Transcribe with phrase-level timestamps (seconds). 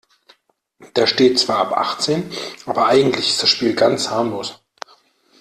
[0.95, 2.27] Da steht zwar ab achtzehn,
[2.65, 4.59] aber eigentlich ist das Spiel ganz harmlos.